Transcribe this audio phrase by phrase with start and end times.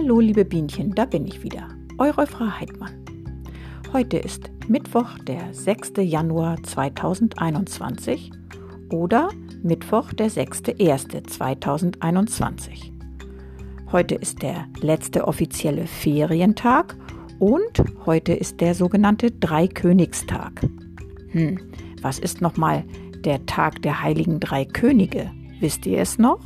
[0.00, 1.66] Hallo liebe Bienchen, da bin ich wieder,
[1.98, 3.04] eure Frau Heidmann.
[3.92, 5.94] Heute ist Mittwoch, der 6.
[5.96, 8.30] Januar 2021
[8.92, 9.30] oder
[9.64, 12.92] Mittwoch, der 6.1.2021.
[13.90, 16.96] Heute ist der letzte offizielle Ferientag
[17.40, 20.60] und heute ist der sogenannte Dreikönigstag.
[21.30, 21.58] Hm,
[22.02, 22.84] was ist nochmal
[23.24, 25.32] der Tag der heiligen drei Könige?
[25.58, 26.38] Wisst ihr es noch?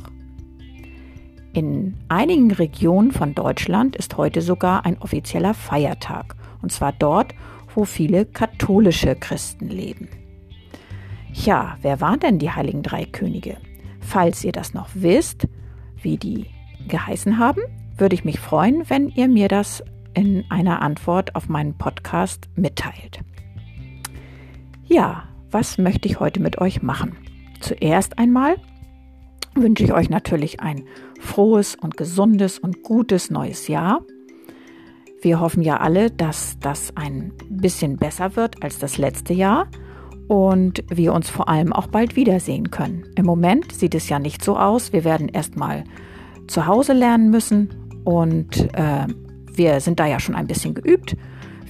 [1.53, 7.35] In einigen Regionen von Deutschland ist heute sogar ein offizieller Feiertag, und zwar dort,
[7.75, 10.09] wo viele katholische Christen leben.
[11.31, 13.57] Ja, wer waren denn die heiligen drei Könige?
[13.99, 15.47] Falls ihr das noch wisst,
[16.01, 16.47] wie die
[16.87, 17.61] geheißen haben,
[17.97, 19.83] würde ich mich freuen, wenn ihr mir das
[20.15, 23.19] in einer Antwort auf meinen Podcast mitteilt.
[24.85, 27.15] Ja, was möchte ich heute mit euch machen?
[27.59, 28.55] Zuerst einmal
[29.55, 30.83] wünsche ich euch natürlich ein
[31.23, 34.01] frohes und gesundes und gutes neues Jahr.
[35.21, 39.67] Wir hoffen ja alle, dass das ein bisschen besser wird als das letzte Jahr
[40.27, 43.05] und wir uns vor allem auch bald wiedersehen können.
[43.15, 44.93] Im Moment sieht es ja nicht so aus.
[44.93, 45.85] Wir werden erstmal
[46.47, 47.69] zu Hause lernen müssen
[48.03, 49.07] und äh,
[49.53, 51.15] wir sind da ja schon ein bisschen geübt.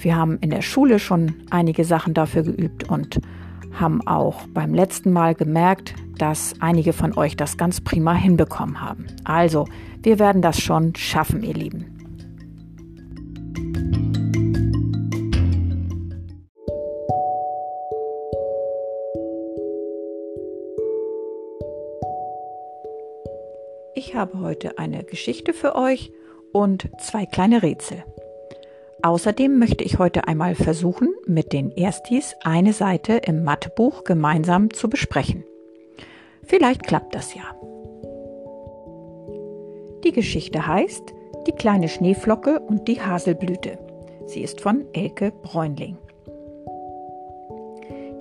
[0.02, 3.20] Wir haben in der Schule schon einige Sachen dafür geübt und
[3.72, 5.94] haben auch beim letzten Mal gemerkt,
[6.24, 9.08] dass einige von euch das ganz prima hinbekommen haben.
[9.26, 9.66] Also,
[10.02, 12.00] wir werden das schon schaffen, ihr Lieben.
[23.94, 26.14] Ich habe heute eine Geschichte für euch
[26.54, 28.06] und zwei kleine Rätsel.
[29.02, 34.90] Außerdem möchte ich heute einmal versuchen, mit den Erstis eine Seite im Mathebuch gemeinsam zu
[34.90, 35.44] besprechen.
[36.44, 37.44] Vielleicht klappt das ja.
[40.04, 41.14] Die Geschichte heißt
[41.48, 43.78] Die kleine Schneeflocke und die Haselblüte.
[44.26, 45.98] Sie ist von Elke Bräunling.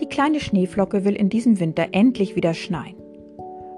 [0.00, 2.97] Die kleine Schneeflocke will in diesem Winter endlich wieder schneien.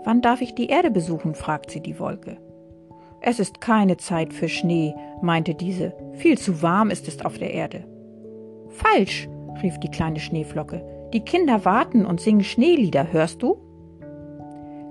[0.04, 1.34] Wann darf ich die Erde besuchen?
[1.34, 2.38] fragt sie die Wolke.
[3.20, 5.94] Es ist keine Zeit für Schnee, meinte diese.
[6.12, 7.84] Viel zu warm ist es auf der Erde.
[8.68, 9.28] Falsch,
[9.62, 10.84] rief die kleine Schneeflocke.
[11.14, 13.56] Die Kinder warten und singen Schneelieder, hörst du?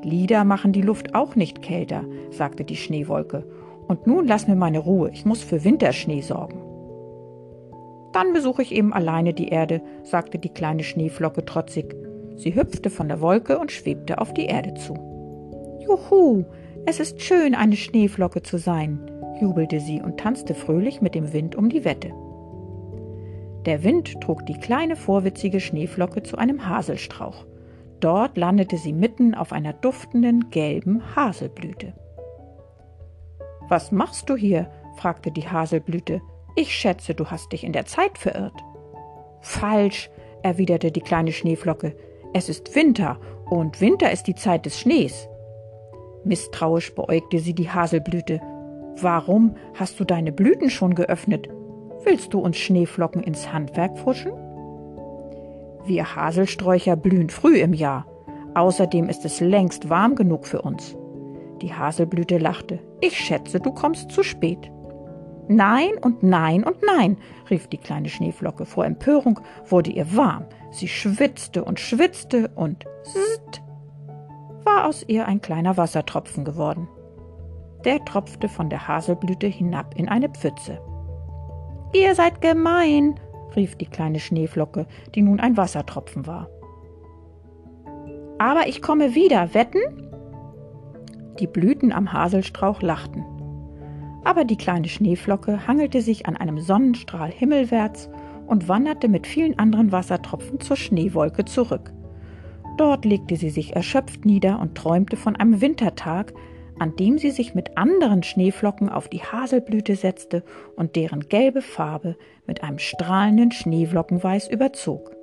[0.04, 3.46] Lieder machen die Luft auch nicht kälter, sagte die Schneewolke.
[3.88, 6.62] Und nun lass mir meine Ruhe, ich muss für Winterschnee sorgen.
[8.14, 11.96] Dann besuche ich eben alleine die Erde, sagte die kleine Schneeflocke trotzig.
[12.36, 14.94] Sie hüpfte von der Wolke und schwebte auf die Erde zu.
[15.80, 16.46] Juhu,
[16.86, 19.00] es ist schön, eine Schneeflocke zu sein,
[19.42, 22.12] jubelte sie und tanzte fröhlich mit dem Wind um die Wette.
[23.66, 27.46] Der Wind trug die kleine vorwitzige Schneeflocke zu einem Haselstrauch.
[28.04, 31.94] Dort landete sie mitten auf einer duftenden gelben Haselblüte.
[33.70, 34.70] Was machst du hier?
[34.98, 36.22] fragte die Haselblüte.
[36.58, 38.62] Ich schätze, du hast dich in der Zeit verirrt.
[39.40, 40.10] Falsch,
[40.42, 41.96] erwiderte die kleine Schneeflocke.
[42.34, 45.30] Es ist Winter, und Winter ist die Zeit des Schnees.
[46.26, 48.42] Misstrauisch beäugte sie die Haselblüte.
[49.00, 51.48] Warum hast du deine Blüten schon geöffnet?
[52.04, 54.34] Willst du uns Schneeflocken ins Handwerk pfuschen?
[55.86, 58.06] Wir Haselsträucher blühen früh im Jahr.
[58.56, 60.96] Außerdem ist es längst warm genug für uns.
[61.62, 62.80] Die Haselblüte lachte.
[63.02, 64.72] Ich schätze, du kommst zu spät.
[65.48, 67.18] Nein und nein und nein,
[67.50, 68.66] rief die kleine Schneeflocke.
[68.66, 70.46] Vor Empörung wurde ihr warm.
[70.72, 73.62] Sie schwitzte und schwitzte und zzzt,
[74.64, 76.88] war aus ihr ein kleiner Wassertropfen geworden.
[77.84, 80.80] Der tropfte von der Haselblüte hinab in eine Pfütze.
[81.94, 83.20] Ihr seid gemein,
[83.56, 86.50] rief die kleine Schneeflocke, die nun ein Wassertropfen war.
[88.38, 89.82] Aber ich komme wieder, wetten?
[91.40, 93.24] Die Blüten am Haselstrauch lachten.
[94.24, 98.10] Aber die kleine Schneeflocke hangelte sich an einem Sonnenstrahl himmelwärts
[98.48, 101.94] und wanderte mit vielen anderen Wassertropfen zur Schneewolke zurück.
[102.78, 106.34] Dort legte sie sich erschöpft nieder und träumte von einem Wintertag,
[106.80, 110.44] an dem sie sich mit anderen Schneeflocken auf die Haselblüte setzte
[110.76, 112.16] und deren gelbe Farbe
[112.46, 115.16] mit einem strahlenden Schneeflockenweiß überzog.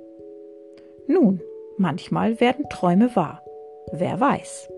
[1.07, 1.41] Nun,
[1.77, 3.43] manchmal werden Träume wahr.
[3.91, 4.69] Wer weiß.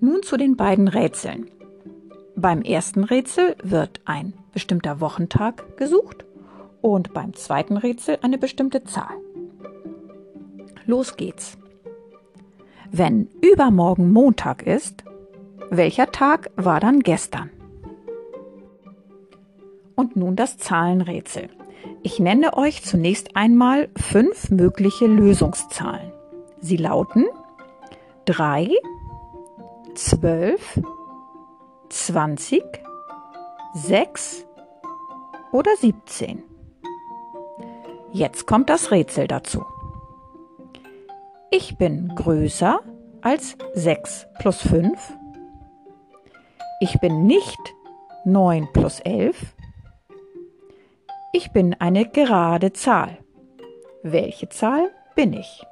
[0.00, 1.50] Nun zu den beiden Rätseln.
[2.36, 6.24] Beim ersten Rätsel wird ein bestimmter Wochentag gesucht
[6.80, 9.14] und beim zweiten Rätsel eine bestimmte Zahl.
[10.86, 11.58] Los geht's.
[12.90, 15.04] Wenn übermorgen Montag ist,
[15.70, 17.50] welcher Tag war dann gestern?
[19.94, 21.50] Und nun das Zahlenrätsel.
[22.02, 26.12] Ich nenne euch zunächst einmal fünf mögliche Lösungszahlen.
[26.60, 27.26] Sie lauten
[28.24, 28.70] 3,
[29.94, 30.80] 12,
[31.88, 32.62] 20,
[33.74, 34.46] 6
[35.52, 36.47] oder 17.
[38.12, 39.64] Jetzt kommt das Rätsel dazu.
[41.50, 42.80] Ich bin größer
[43.20, 45.16] als 6 plus 5.
[46.80, 47.58] Ich bin nicht
[48.24, 49.36] 9 plus 11.
[51.32, 53.18] Ich bin eine gerade Zahl.
[54.02, 55.66] Welche Zahl bin ich?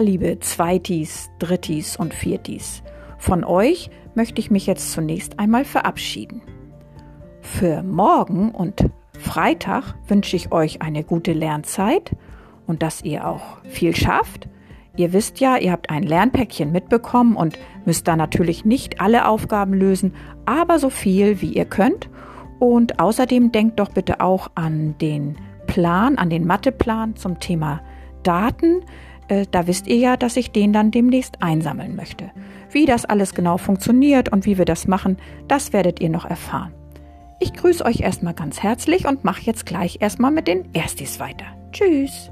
[0.00, 2.82] Liebe Zweitis, Drittis und Viertis,
[3.18, 6.42] von euch möchte ich mich jetzt zunächst einmal verabschieden.
[7.40, 12.16] Für morgen und Freitag wünsche ich euch eine gute Lernzeit
[12.66, 14.48] und dass ihr auch viel schafft.
[14.96, 19.74] Ihr wisst ja, ihr habt ein Lernpäckchen mitbekommen und müsst da natürlich nicht alle Aufgaben
[19.74, 20.14] lösen,
[20.46, 22.08] aber so viel wie ihr könnt.
[22.58, 25.36] Und außerdem denkt doch bitte auch an den
[25.66, 27.80] Plan, an den Matheplan zum Thema
[28.22, 28.82] Daten.
[29.28, 32.30] Äh, da wisst ihr ja, dass ich den dann demnächst einsammeln möchte.
[32.70, 36.74] Wie das alles genau funktioniert und wie wir das machen, das werdet ihr noch erfahren.
[37.40, 41.46] Ich grüße euch erstmal ganz herzlich und mache jetzt gleich erstmal mit den Erstis weiter.
[41.70, 42.30] Tschüss!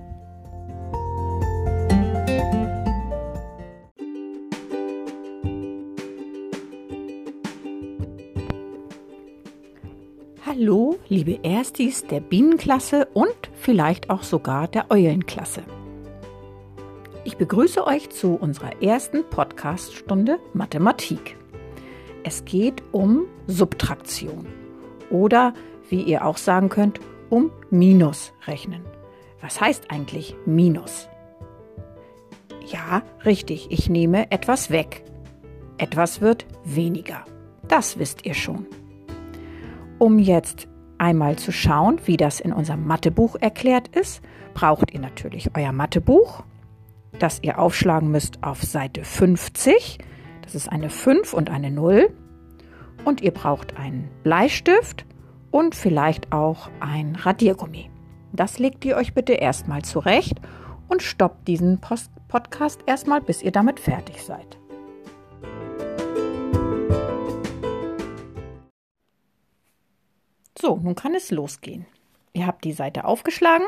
[10.45, 15.63] Hallo, liebe Erstis der Bienenklasse und vielleicht auch sogar der Eulenklasse.
[17.27, 21.37] Ich begrüße euch zu unserer ersten Podcaststunde Mathematik.
[22.23, 24.47] Es geht um Subtraktion
[25.11, 25.53] oder,
[25.91, 28.83] wie ihr auch sagen könnt, um Minusrechnen.
[29.41, 31.09] Was heißt eigentlich Minus?
[32.65, 35.03] Ja, richtig, ich nehme etwas weg.
[35.79, 37.25] Etwas wird weniger.
[37.67, 38.67] Das wisst ihr schon.
[39.99, 44.23] Um jetzt einmal zu schauen, wie das in unserem Mathebuch erklärt ist,
[44.55, 46.45] braucht ihr natürlich euer Mathebuch
[47.19, 49.99] das ihr aufschlagen müsst auf Seite 50.
[50.43, 52.13] Das ist eine 5 und eine 0.
[53.05, 55.05] Und ihr braucht einen Bleistift
[55.51, 57.91] und vielleicht auch ein Radiergummi.
[58.33, 60.41] Das legt ihr euch bitte erstmal zurecht
[60.89, 64.59] und stoppt diesen Post Podcast erstmal, bis ihr damit fertig seid.
[70.59, 71.87] So, nun kann es losgehen.
[72.33, 73.67] Ihr habt die Seite aufgeschlagen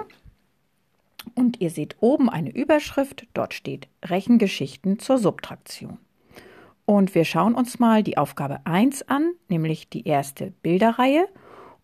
[1.35, 5.99] und ihr seht oben eine Überschrift, dort steht Rechengeschichten zur Subtraktion.
[6.85, 11.29] Und wir schauen uns mal die Aufgabe 1 an, nämlich die erste Bilderreihe.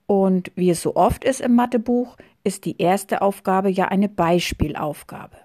[0.07, 5.37] Und wie es so oft ist im Mathebuch, ist die erste Aufgabe ja eine Beispielaufgabe.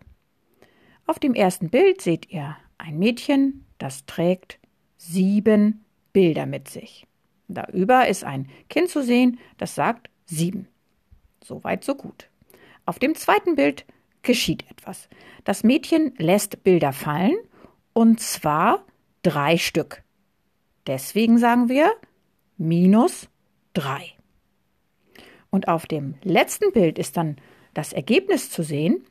[1.05, 4.59] Auf dem ersten Bild seht ihr ein Mädchen, das trägt
[4.97, 7.05] sieben Bilder mit sich.
[7.47, 10.67] Darüber ist ein Kind zu sehen, das sagt sieben.
[11.43, 12.28] Soweit, so gut.
[12.89, 13.85] Auf dem zweiten Bild
[14.23, 15.09] geschieht etwas.
[15.43, 17.37] Das Mädchen lässt Bilder fallen,
[17.93, 18.83] und zwar
[19.21, 20.01] drei Stück.
[20.87, 21.91] Deswegen sagen wir
[22.57, 23.29] minus
[23.73, 24.13] drei.
[25.51, 27.35] Und auf dem letzten Bild ist dann
[27.75, 29.05] das Ergebnis zu sehen,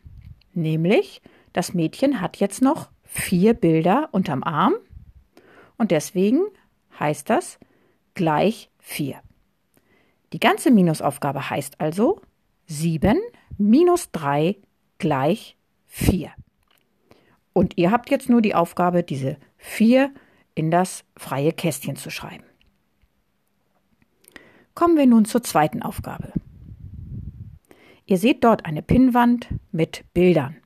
[0.55, 1.23] nämlich
[1.53, 4.75] das Mädchen hat jetzt noch vier Bilder unterm Arm
[5.77, 6.41] und deswegen
[6.99, 7.61] heißt das
[8.15, 9.21] gleich vier.
[10.33, 12.21] Die ganze Minusaufgabe heißt also
[12.67, 13.21] 7
[13.59, 14.57] minus 3
[14.99, 16.31] gleich 4.
[17.53, 20.13] Und ihr habt jetzt nur die Aufgabe, diese 4
[20.55, 22.45] in das freie Kästchen zu schreiben.
[24.75, 26.33] Kommen wir nun zur zweiten Aufgabe.
[28.07, 30.57] Ihr seht dort eine Pinnwand mit Bildern.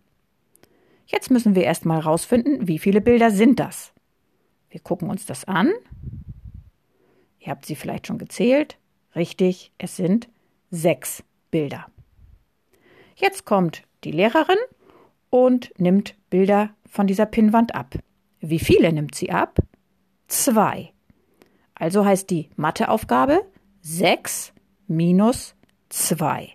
[1.07, 3.93] Jetzt müssen wir erstmal herausfinden, wie viele Bilder sind das.
[4.71, 5.73] Wir gucken uns das an.
[7.39, 8.79] Ihr habt sie vielleicht schon gezählt.
[9.15, 10.29] Richtig, es sind
[10.71, 11.87] sechs Bilder.
[13.17, 14.59] Jetzt kommt die Lehrerin
[15.31, 17.95] und nimmt Bilder von dieser Pinnwand ab.
[18.41, 19.59] Wie viele nimmt sie ab?
[20.29, 20.93] Zwei.
[21.75, 23.43] Also heißt die Matheaufgabe
[23.83, 24.53] 6
[24.87, 25.55] minus
[25.89, 26.55] 2.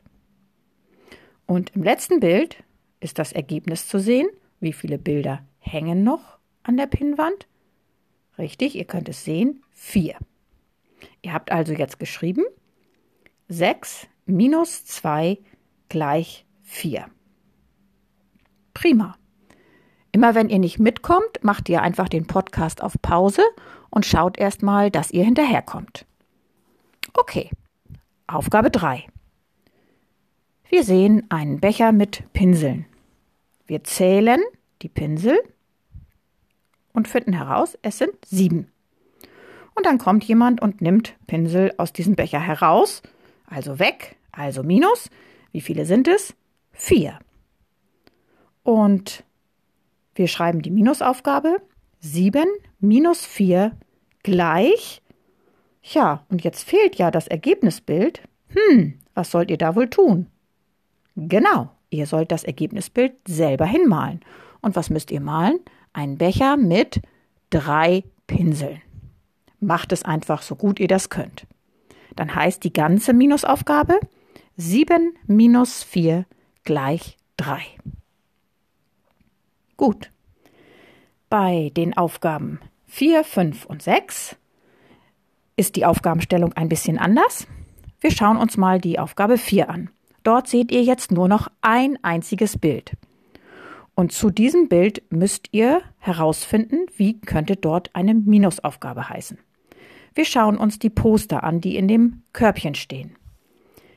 [1.45, 2.63] Und im letzten Bild
[2.99, 4.27] ist das Ergebnis zu sehen.
[4.59, 7.47] Wie viele Bilder hängen noch an der Pinnwand?
[8.37, 10.17] Richtig, ihr könnt es sehen, 4.
[11.21, 12.43] Ihr habt also jetzt geschrieben
[13.49, 15.37] 6 minus 2
[15.89, 17.05] gleich 4.
[18.73, 19.15] Prima.
[20.11, 23.41] Immer wenn ihr nicht mitkommt, macht ihr einfach den Podcast auf Pause
[23.89, 26.05] und schaut erstmal, dass ihr hinterherkommt.
[27.13, 27.49] Okay,
[28.27, 29.07] Aufgabe 3.
[30.69, 32.85] Wir sehen einen Becher mit Pinseln.
[33.65, 34.41] Wir zählen
[34.81, 35.39] die Pinsel.
[36.93, 38.71] und finden heraus, es sind sieben.
[39.75, 43.03] Und dann kommt jemand und nimmt Pinsel aus diesem Becher heraus,
[43.45, 45.09] also weg, also minus.
[45.51, 46.35] Wie viele sind es?
[46.77, 47.19] Vier.
[48.63, 49.23] Und
[50.13, 51.57] wir schreiben die Minusaufgabe.
[51.99, 52.47] Sieben
[52.79, 53.71] minus vier
[54.23, 55.01] gleich.
[55.81, 58.21] Ja, und jetzt fehlt ja das Ergebnisbild.
[58.49, 60.27] Hm, was sollt ihr da wohl tun?
[61.15, 64.21] Genau, ihr sollt das Ergebnisbild selber hinmalen.
[64.61, 65.59] Und was müsst ihr malen?
[65.93, 67.01] Ein Becher mit
[67.49, 68.81] drei Pinseln.
[69.59, 71.47] Macht es einfach so gut ihr das könnt.
[72.15, 73.99] Dann heißt die ganze Minusaufgabe
[74.57, 76.25] 7 minus 4
[76.67, 77.61] gleich 3.
[79.77, 80.11] Gut.
[81.29, 84.35] Bei den Aufgaben 4, 5 und 6
[85.55, 87.47] ist die Aufgabenstellung ein bisschen anders.
[88.01, 89.89] Wir schauen uns mal die Aufgabe 4 an.
[90.23, 92.97] Dort seht ihr jetzt nur noch ein einziges Bild.
[93.95, 99.39] Und zu diesem Bild müsst ihr herausfinden, wie könnte dort eine Minusaufgabe heißen.
[100.15, 103.15] Wir schauen uns die Poster an, die in dem Körbchen stehen.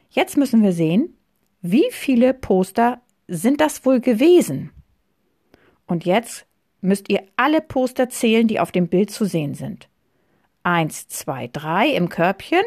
[0.09, 1.17] Jetzt müssen wir sehen,
[1.63, 4.71] wie viele Poster sind das wohl gewesen?
[5.87, 6.47] Und jetzt
[6.81, 9.89] müsst ihr alle Poster zählen, die auf dem Bild zu sehen sind.
[10.63, 12.63] Eins, zwei, drei im Körbchen,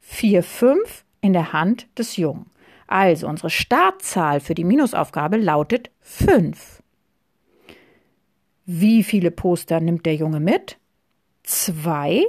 [0.00, 2.46] vier, fünf in der Hand des Jungen.
[2.86, 6.82] Also unsere Startzahl für die Minusaufgabe lautet 5.
[8.66, 10.78] Wie viele Poster nimmt der Junge mit?
[11.42, 12.24] Zwei.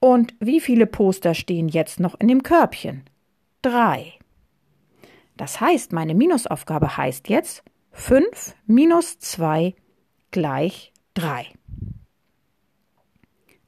[0.00, 3.04] Und wie viele Poster stehen jetzt noch in dem Körbchen?
[3.68, 4.14] Drei.
[5.36, 9.74] Das heißt, meine Minusaufgabe heißt jetzt 5 minus 2
[10.30, 11.48] gleich 3.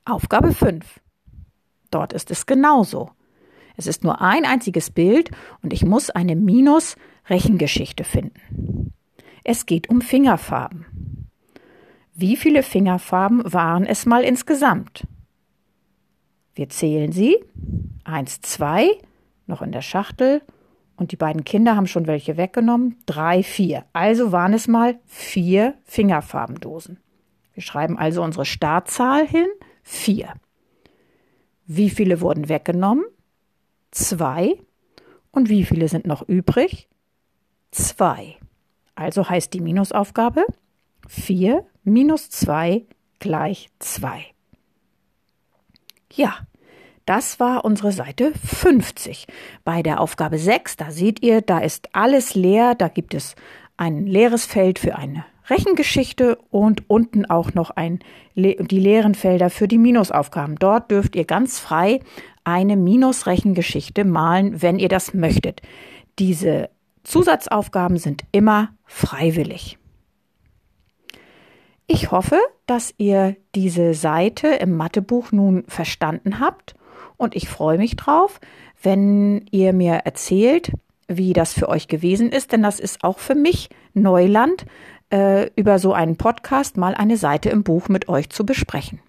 [0.06, 1.00] Aufgabe 5.
[1.90, 3.10] Dort ist es genauso.
[3.76, 8.94] Es ist nur ein einziges Bild und ich muss eine Minus-Rechengeschichte finden.
[9.44, 11.28] Es geht um Fingerfarben.
[12.14, 15.06] Wie viele Fingerfarben waren es mal insgesamt?
[16.54, 17.36] Wir zählen sie.
[18.04, 18.98] Eins, zwei,
[19.50, 20.42] noch in der Schachtel.
[20.96, 22.96] Und die beiden Kinder haben schon welche weggenommen.
[23.06, 23.84] Drei, vier.
[23.92, 26.98] Also waren es mal vier Fingerfarbendosen.
[27.54, 29.46] Wir schreiben also unsere Startzahl hin.
[29.82, 30.34] Vier.
[31.66, 33.04] Wie viele wurden weggenommen?
[33.90, 34.58] zwei.
[35.30, 36.88] Und wie viele sind noch übrig?
[37.70, 38.36] Zwei.
[38.94, 40.44] Also heißt die Minusaufgabe
[41.08, 42.84] 4 minus 2
[43.20, 44.26] gleich 2.
[46.12, 46.46] Ja,
[47.06, 49.26] das war unsere Seite 50.
[49.64, 53.34] Bei der Aufgabe 6, da seht ihr, da ist alles leer, da gibt es
[53.76, 57.98] ein leeres Feld für eine Rechengeschichte und unten auch noch ein,
[58.36, 60.56] die leeren Felder für die Minusaufgaben.
[60.56, 62.00] Dort dürft ihr ganz frei
[62.44, 65.62] eine Minusrechengeschichte malen, wenn ihr das möchtet.
[66.18, 66.70] Diese
[67.02, 69.78] Zusatzaufgaben sind immer freiwillig.
[71.86, 76.76] Ich hoffe, dass ihr diese Seite im Mathebuch nun verstanden habt
[77.16, 78.40] und ich freue mich drauf,
[78.82, 80.72] wenn ihr mir erzählt,
[81.08, 84.64] wie das für euch gewesen ist, denn das ist auch für mich Neuland,
[85.10, 89.00] äh, über so einen Podcast mal eine Seite im Buch mit euch zu besprechen.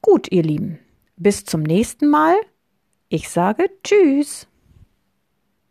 [0.00, 0.80] Gut, ihr Lieben.
[1.16, 2.34] Bis zum nächsten Mal.
[3.08, 4.48] Ich sage Tschüss.